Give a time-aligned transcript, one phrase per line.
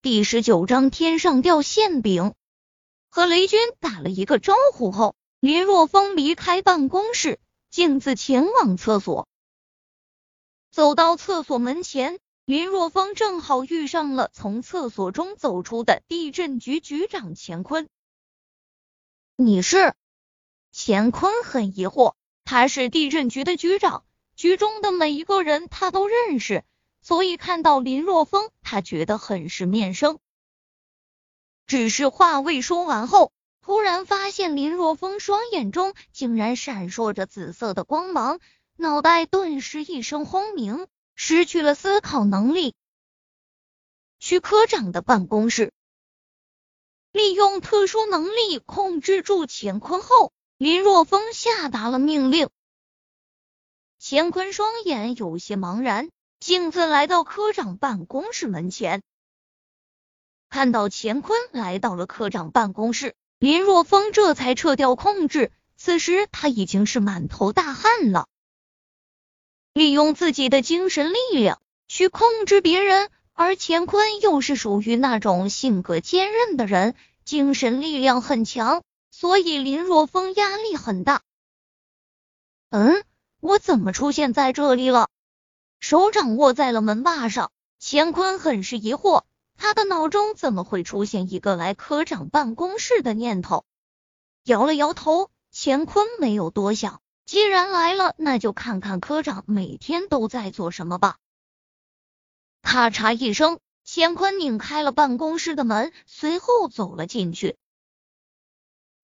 [0.00, 2.32] 第十九章天上掉馅饼。
[3.08, 9.26] 和雷军打了一个招呼后，林若风离开办公室，径自前往厕所。
[10.70, 17.88] 走到厕所门前，林若风正好遇上了从厕所中走出的地震局局长乾坤。
[19.34, 19.94] 你是？
[20.72, 24.04] 乾坤很疑惑，他是地震局的局长，
[24.36, 26.62] 局中的每一个人他都认识，
[27.00, 30.18] 所以看到林若风，他觉得很是面生。
[31.66, 38.40] 只是话未说完后，突然发现林若风双眼中竟然闪烁着紫色的光芒，
[38.76, 42.74] 脑袋顿时一声轰鸣，失去了思考能力。
[44.18, 45.72] 去科长的办公室，
[47.12, 52.48] 利用特殊能力控制住乾坤后，林若风下达了命令。
[54.00, 56.10] 乾坤双眼有些茫然，
[56.40, 59.02] 径自来到科长办公室门前。
[60.48, 65.52] 看到乾坤来到了科长办公室，林若风这才撤掉控制。
[65.76, 68.26] 此时他已经是满头大汗了。
[69.72, 78.82] 利用自己的精神力量去控制别人，而乾坤又是属于那种性格坚韧的人，精神力量很强，
[79.12, 81.22] 所以林若风压力很大。
[82.70, 83.04] 嗯，
[83.38, 85.08] 我怎么出现在这里了？
[85.80, 89.24] 手掌握在了门把上，乾坤很是疑惑。
[89.56, 93.64] 他的脑中怎么会出现一个来科长办公室的念头？
[94.44, 101.16] 摇了摇头，乾坤没有多想，既然来了，那就看看科长每天都在做什么吧。
[102.62, 107.56] 咔嚓一声，乾坤拧开了办公室的门，随后走了进去。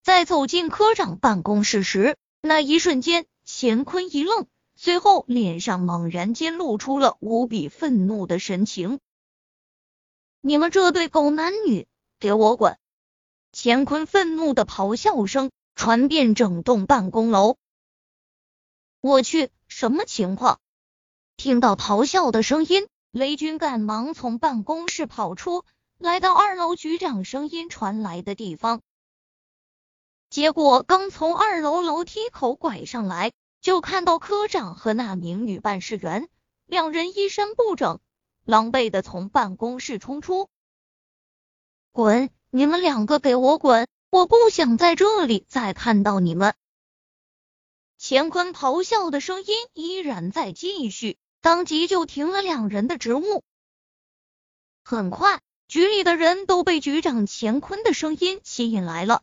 [0.02, 4.46] 在走进科长办公室时，那一瞬间，乾坤一愣，
[4.84, 9.00] 随后脸上猛然间露出了无比愤怒的神情。
[10.42, 12.78] 你们这对狗男女，给我滚！
[13.50, 17.56] 乾坤愤怒的咆哮声传遍整栋办公楼。
[19.00, 20.60] 我去，什么情况？
[21.38, 25.64] 听到咆哮的声音，雷军赶忙从办公室跑出
[25.96, 28.82] 来到二楼局长声音传来的地方。
[30.28, 33.32] 结果刚从二楼楼梯口拐上来，
[33.64, 36.28] 就看到科长和那名女办事员，
[36.66, 37.98] 两人衣衫不整。
[38.44, 40.50] 狼狈的从办公室冲出，
[41.90, 42.28] 滚！
[42.50, 43.88] 你们两个给我滚！
[44.10, 46.52] 我不想在这里再看到你们！
[47.98, 53.42] 乾坤咆哮的声音依然在继续，当即就停了两人的职务。
[54.84, 59.22] 很快，局里的人都被局长乾坤的声音吸引来了，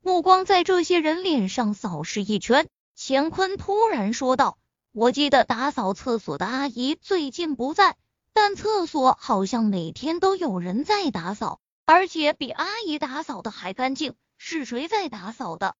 [0.00, 2.68] 目光在这些人脸上扫视一圈。
[3.00, 4.58] 乾坤突然说道
[4.90, 7.96] ：“我记得打扫厕所的阿姨最近不在。”
[8.34, 14.16] 但厕所好像每天都有人在打扫，而且比阿姨打扫的还干净。
[14.36, 15.76] 是谁在打扫的？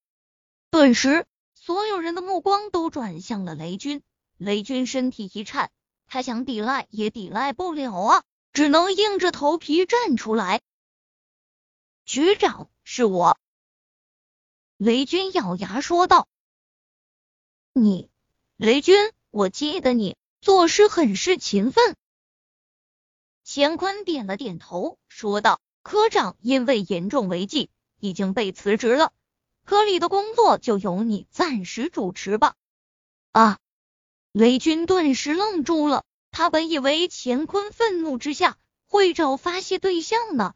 [0.70, 4.00] 顿时，所有人的目光都转向了雷军。
[4.36, 5.70] 雷军身体一颤，
[6.06, 10.60] 他想抵赖也抵赖不了啊，只能硬着头皮站出来。
[12.04, 13.36] 局长，是我。
[14.76, 16.28] 雷军咬牙说道
[17.82, 18.10] ：“你，
[18.56, 21.96] 雷军，我记得你做事很是勤奋。”
[23.44, 29.12] 乾坤点了点头，说道：“科长因为严重违纪，已经被辞职了。
[29.64, 32.54] 科里的工作就由你暂时主持吧。”
[33.32, 33.58] 啊！
[34.32, 40.54] 雷军顿时愣住了，他本以为乾坤愤怒之下会找发泄对象呢，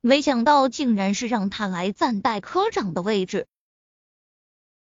[0.00, 3.46] 没想到竟然是让他来暂代科长的位置。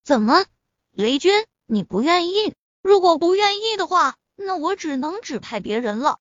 [0.04, 0.46] 怎么，
[0.92, 2.54] 雷军，你不愿意？
[2.82, 6.20] 如果不愿意的话，那我只能指派别人了。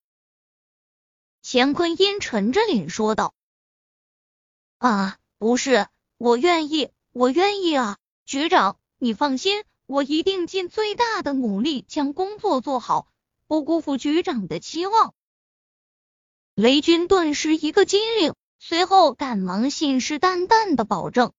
[1.42, 3.34] 乾坤阴沉着脸说道
[4.78, 5.88] ：“啊，不是，
[6.18, 13.08] 我愿意，我愿意啊，局长，你放心，我一定尽最大的努力将工作做好，
[13.48, 15.14] 不辜负局长的期望。”
[16.54, 21.32] 雷军顿时一个机灵，随后赶忙信誓旦旦的保证：“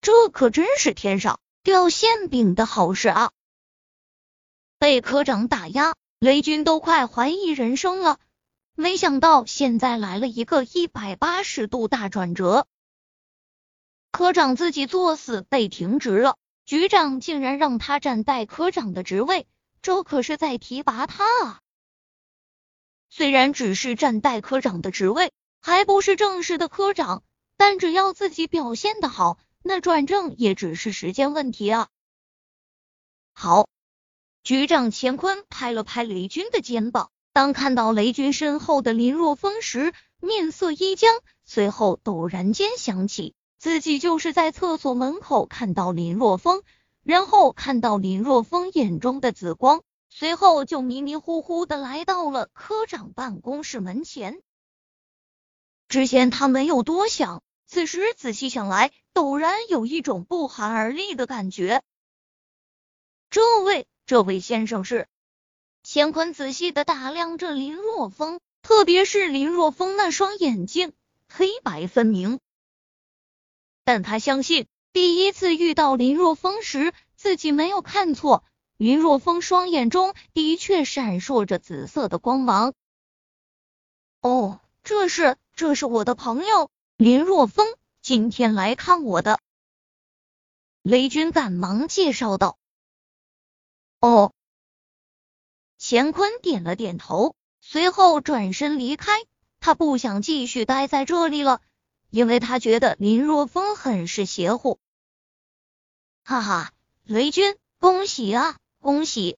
[0.00, 3.32] 这可真是天上掉馅饼的好事啊！”
[4.78, 8.20] 被科长打压，雷军都快怀疑人生了。
[8.76, 12.66] 没想到现在来了一个一百八十度大转折，
[14.12, 19.46] 科长自己作死被停职了，局长竟然让他站代科长的职位，
[19.80, 21.60] 这可是在提拔他啊！
[23.08, 27.22] 虽然只是站代科长的职位，还不是正式的科长，
[27.56, 31.88] 但只要自己表现的好，那转正也只是时间问题啊！
[33.32, 33.66] 好，
[34.42, 37.10] 局长乾坤拍了拍雷军的肩膀。
[37.32, 46.62] 当看到雷军身后的林若风时，面色一僵，随后陡然间想起自己就是在厕所门口看到林若风，
[47.02, 54.42] 然后看到林若风眼中的紫光，随后就迷迷糊糊的来到了科长办公室门前。
[55.88, 61.82] 之前他没有多想，此时仔细想来，陡然有一种不寒而栗的感觉。
[63.30, 65.08] 这位，这位先生是？
[65.82, 70.92] 乾坤仔细的打量着林若风，特别是林若风那双眼睛，
[71.28, 72.38] 黑白分明。
[73.84, 78.44] 但他相信，第一次遇到林若风时，自己没有看错，
[78.76, 82.72] 林若风双眼中的确闪烁着紫色的光芒。
[84.20, 85.36] 哦，这是。
[85.56, 87.66] 这是我的朋友林若风，
[88.02, 89.40] 今天来看我的。
[90.80, 92.56] 雷军赶忙介绍道。
[93.98, 94.32] 哦，
[95.76, 99.24] 乾坤点了点头，随后转身离开。
[99.58, 101.60] 他不想继续待在这里了，
[102.10, 104.78] 因为他觉得林若风很是邪乎。
[106.22, 109.36] 哈哈，雷军，恭喜啊，恭喜！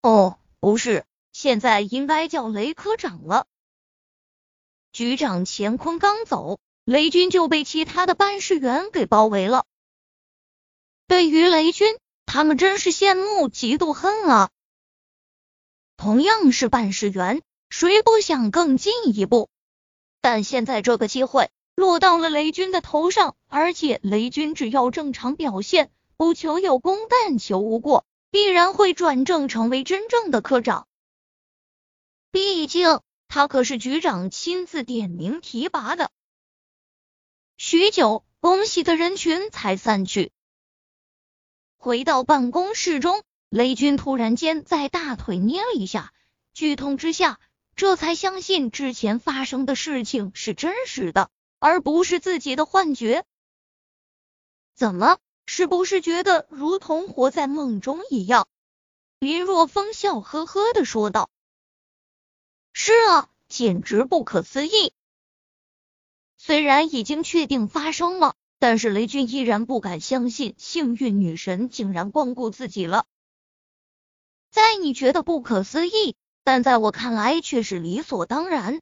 [0.00, 3.48] 哦，不是，现在应该叫雷科长了。
[4.94, 9.64] 局长乾坤刚走，雷军就被其他的办事员给包围了。
[11.08, 14.50] 对于雷军，他们真是羡慕嫉妒恨啊！
[15.96, 19.48] 同样是办事员，谁不想更进一步？
[20.20, 30.86] 但现在这个机会落到了雷军的头上，而且雷军只要正常表现，不求有功，但求无过，必然会转正成为真正的科长。
[32.30, 33.00] 毕竟。
[33.28, 36.10] 他可是局长亲自点名提拔的。
[37.56, 40.32] 许久，恭喜的人群才散去。
[41.76, 46.12] 回到办公室中，雷军突然间在大腿捏了一下，
[46.52, 47.40] 剧痛之下，
[47.76, 53.24] 这才相信之前发生的事情是真实的，而不是自己的幻觉。
[54.74, 58.48] 怎么，是不是觉得如同活在梦中一样？
[59.18, 61.30] 林若风笑呵呵的说道。
[62.76, 64.92] 是啊，简直不可思议。
[66.36, 73.06] 虽然已经确定发生了，但是雷军依然不敢相信，幸运女神竟然光顾自己了。
[74.50, 78.80] 在你觉得不可思议，但在我看来却是理所当然。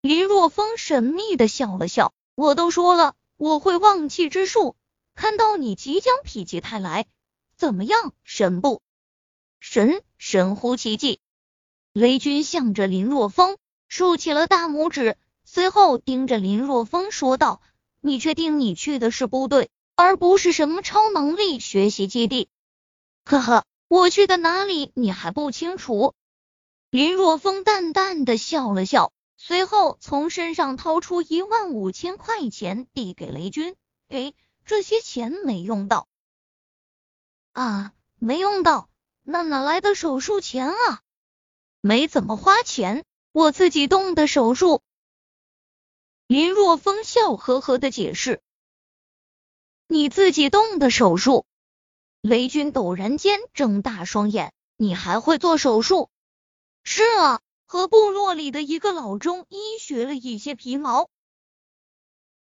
[0.00, 4.76] 林若风神秘的笑了笑，我都说了我会忘气之术，
[5.16, 7.06] 看到你即将否极泰来，
[7.56, 8.80] 怎么样，神不
[9.58, 10.04] 神？
[10.18, 11.20] 神乎其技。
[11.94, 13.56] 雷军向着林若风
[13.86, 17.62] 竖起了大拇指，随后盯着林若风说道
[18.02, 22.48] ：“你确定你去的是部队，而不是什么超能力学习基地？”
[23.24, 26.14] 呵呵，我去的哪里你还不清楚？
[26.90, 33.76] 林若风淡淡的笑了笑，随后从身上掏出一万五千块钱递给雷军
[34.10, 36.08] ：“哎，这些钱没用到
[37.52, 38.88] 啊，没用到，
[39.22, 41.02] 那哪来的手术钱啊？”
[41.86, 44.80] 没怎么花钱，我自己动的手术。
[46.26, 48.40] 林若风笑呵呵的解释
[49.86, 51.44] ：“你自己动的手术？”
[52.22, 56.08] 雷军陡然间睁大双眼：“你还会做手术
[56.84, 61.10] ？”“是啊，和部落里的一个老中医学了一些皮毛，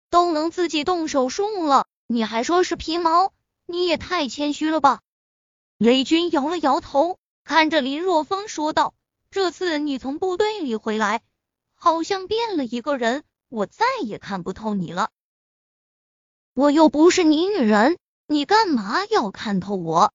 [0.08, 3.32] 都能自己动手术了，你还说是皮毛？
[3.66, 5.00] 你也太谦虚了吧！”
[5.78, 8.94] 雷军摇了摇头，看着林若风说道。
[9.32, 11.22] 这次你从部队里回来，
[11.72, 15.08] 好像变了一个人，我再也看不透你了。
[16.52, 17.96] 我又不是你女人，
[18.26, 20.12] 你干嘛要看透我？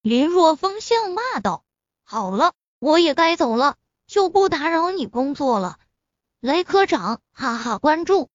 [0.00, 1.62] 林若风笑骂道。
[2.04, 3.76] 好了，我也该走了，
[4.06, 5.78] 就不打扰你工作了。
[6.40, 8.30] 雷科长，哈哈，关注。